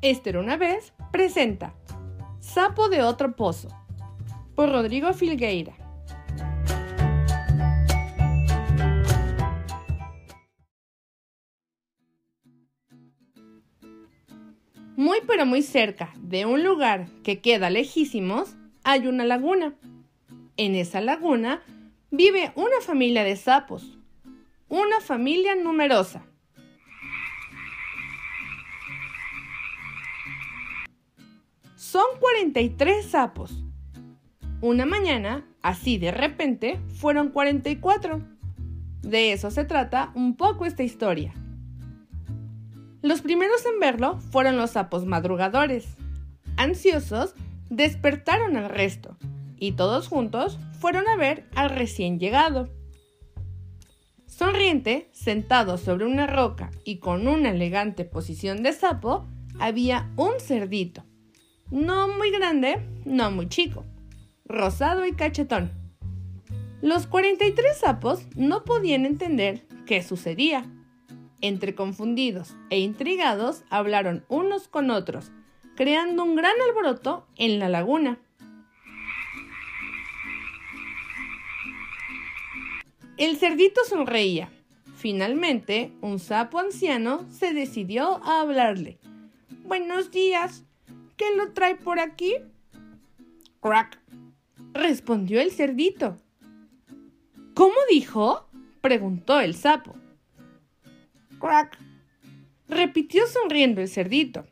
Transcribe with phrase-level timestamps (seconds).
[0.00, 1.74] Era una vez presenta
[2.38, 3.68] Sapo de otro pozo
[4.54, 5.74] por Rodrigo Filgueira.
[14.96, 19.74] Muy pero muy cerca de un lugar que queda lejísimos hay una laguna.
[20.56, 21.60] En esa laguna
[22.12, 23.98] vive una familia de sapos,
[24.68, 26.24] una familia numerosa.
[31.90, 33.64] Son 43 sapos.
[34.60, 38.20] Una mañana, así de repente, fueron 44.
[39.00, 41.32] De eso se trata un poco esta historia.
[43.00, 45.86] Los primeros en verlo fueron los sapos madrugadores.
[46.58, 47.34] Ansiosos,
[47.70, 49.16] despertaron al resto
[49.56, 52.68] y todos juntos fueron a ver al recién llegado.
[54.26, 59.26] Sonriente, sentado sobre una roca y con una elegante posición de sapo,
[59.58, 61.07] había un cerdito.
[61.70, 63.84] No muy grande, no muy chico,
[64.46, 65.70] rosado y cachetón.
[66.80, 70.64] Los 43 sapos no podían entender qué sucedía.
[71.42, 75.30] Entre confundidos e intrigados hablaron unos con otros,
[75.76, 78.18] creando un gran alboroto en la laguna.
[83.18, 84.48] El cerdito sonreía.
[84.96, 88.98] Finalmente, un sapo anciano se decidió a hablarle.
[89.64, 90.64] Buenos días.
[91.18, 92.36] ¿Qué lo trae por aquí?
[93.60, 94.00] Crack.
[94.72, 96.16] Respondió el cerdito.
[97.54, 98.48] ¿Cómo dijo?
[98.80, 99.96] preguntó el sapo.
[101.40, 101.76] Crack.
[102.68, 104.46] Repitió sonriendo el cerdito.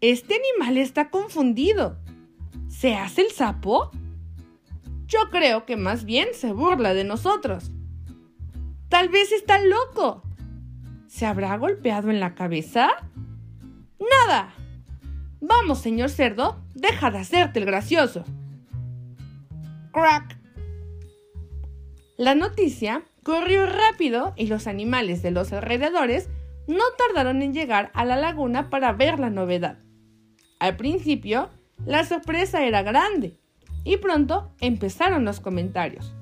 [0.00, 1.96] Este animal está confundido.
[2.68, 3.92] ¿Se hace el sapo?
[5.06, 7.70] Yo creo que más bien se burla de nosotros.
[8.88, 10.24] Tal vez está loco.
[11.06, 12.90] ¿Se habrá golpeado en la cabeza?
[14.00, 14.52] Nada.
[15.46, 18.24] Vamos, señor cerdo, deja de hacerte el gracioso.
[19.92, 20.38] Crack.
[22.16, 26.30] La noticia corrió rápido y los animales de los alrededores
[26.66, 29.80] no tardaron en llegar a la laguna para ver la novedad.
[30.60, 31.50] Al principio,
[31.84, 33.38] la sorpresa era grande
[33.84, 36.14] y pronto empezaron los comentarios.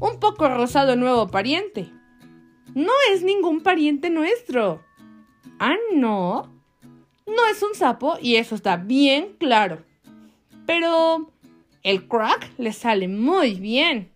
[0.00, 1.88] Un poco rosado el nuevo pariente.
[2.74, 4.82] No es ningún pariente nuestro.
[5.58, 6.53] Ah, no.
[7.34, 9.82] No es un sapo y eso está bien claro.
[10.66, 11.30] Pero
[11.82, 14.10] el crack le sale muy bien.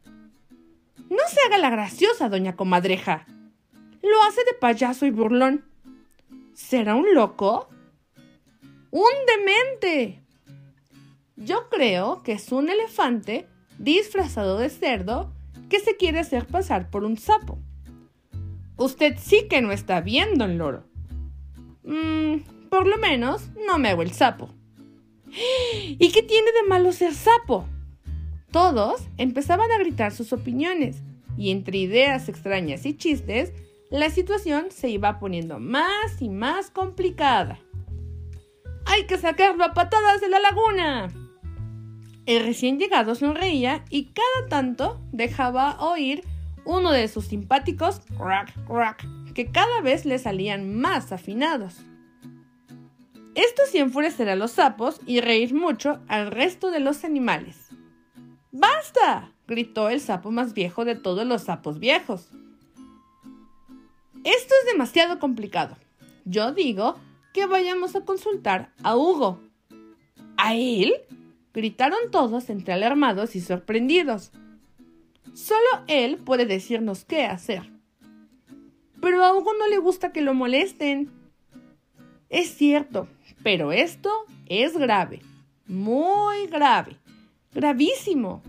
[1.11, 3.27] No se haga la graciosa, doña comadreja.
[4.03, 5.65] Lo hace de payaso y burlón.
[6.55, 7.69] ¿Será un loco?
[8.91, 10.23] ¡Un demente!
[11.37, 13.47] Yo creo que es un elefante
[13.79, 15.33] disfrazado de cerdo
[15.69, 17.59] que se quiere hacer pasar por un sapo.
[18.77, 20.85] Usted sí que no está viendo el loro.
[21.85, 22.37] Mm,
[22.71, 24.51] por lo menos no me hago el sapo.
[25.31, 27.67] ¿Y qué tiene de malo ser sapo?
[28.51, 31.03] Todos empezaban a gritar sus opiniones
[31.37, 33.53] y entre ideas extrañas y chistes,
[33.91, 37.59] la situación se iba poniendo más y más complicada.
[38.87, 41.09] ¡Hay que sacarlo a patadas de la laguna!
[42.27, 46.25] El recién llegado sonreía y cada tanto dejaba oír
[46.65, 51.77] uno de sus simpáticos crack crack que cada vez le salían más afinados.
[53.35, 57.69] Esto sí enfurecerá a los sapos y reír mucho al resto de los animales.
[58.51, 59.33] ¡Basta!
[59.47, 62.29] gritó el sapo más viejo de todos los sapos viejos.
[64.25, 65.77] Esto es demasiado complicado.
[66.25, 66.97] Yo digo
[67.33, 69.41] que vayamos a consultar a Hugo.
[70.37, 70.95] ¿A él?
[71.55, 74.33] gritaron todos entre alarmados y sorprendidos.
[75.35, 77.71] Solo él puede decirnos qué hacer.
[79.01, 81.11] Pero a Hugo no le gusta que lo molesten.
[82.29, 83.09] Es cierto,
[83.43, 84.11] pero esto
[84.47, 85.21] es grave,
[85.67, 86.97] muy grave.
[87.53, 88.43] Gravísimo.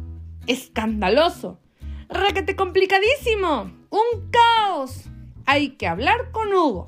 [0.48, 1.60] Escandaloso.
[2.10, 3.72] Requete complicadísimo.
[3.90, 5.04] Un caos.
[5.46, 6.88] Hay que hablar con Hugo.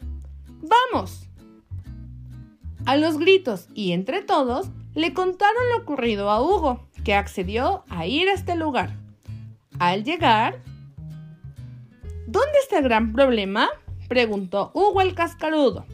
[0.62, 1.28] Vamos.
[2.86, 8.06] A los gritos y entre todos le contaron lo ocurrido a Hugo, que accedió a
[8.06, 8.96] ir a este lugar.
[9.80, 10.62] Al llegar...
[12.28, 13.70] ¿Dónde está el gran problema?
[14.08, 15.86] preguntó Hugo el cascarudo.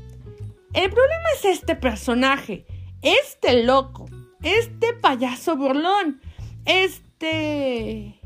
[0.73, 2.65] El problema es este personaje,
[3.01, 4.05] este loco,
[4.43, 6.21] este payaso burlón.
[6.65, 8.19] Este...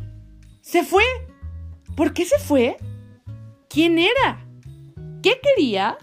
[0.61, 1.03] ¿Se fue?
[1.95, 2.77] ¿Por qué se fue?
[3.69, 4.45] ¿Quién era?
[5.21, 5.97] ¿Qué quería?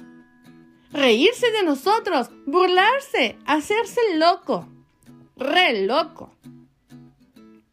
[0.92, 4.68] Reírse de nosotros, burlarse, hacerse loco.
[5.36, 6.34] Re loco.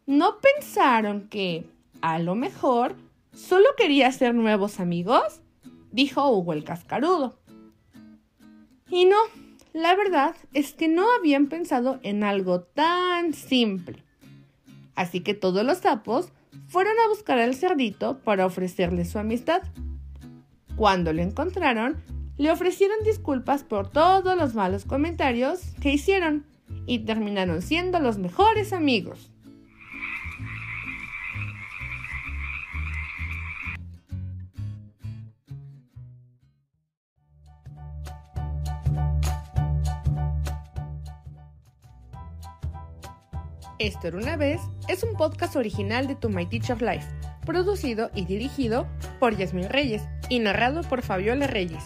[0.06, 1.70] ¿No pensaron que,
[2.02, 2.96] a lo mejor,
[3.34, 5.42] solo quería hacer nuevos amigos?
[5.92, 7.40] Dijo Hugo el cascarudo.
[8.90, 9.18] Y no,
[9.74, 14.04] La verdad es que no habían pensado en algo tan simple.
[14.96, 16.30] Así que todos los sapos
[16.68, 19.64] fueron a buscar al cerdito para ofrecerle su amistad.
[20.78, 22.02] Cuando lo encontraron,
[22.38, 26.46] le ofrecieron disculpas por todos los malos comentarios que hicieron
[26.86, 29.32] y terminaron siendo los mejores amigos.
[43.78, 47.06] Esto era una vez es un podcast original de To My Teacher Life,
[47.46, 48.88] producido y dirigido
[49.20, 51.84] por Yasmin Reyes y narrado por Fabiola Reyes.